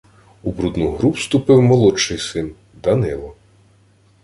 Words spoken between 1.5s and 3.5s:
молодший син– Данило